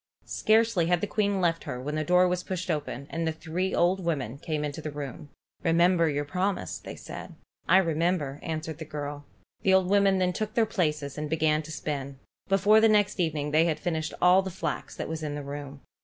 [0.25, 3.75] Scarcely had the Queen left her when the door was pushed open, and the three
[3.75, 5.29] old women came into the room.
[5.61, 7.35] "Remember your promise," said they.
[7.69, 9.25] "I remember," answered the girl.
[9.61, 12.17] The old women then took their places and began to spin.
[12.47, 15.81] Before the next evening they had finished all the flax that was in the room.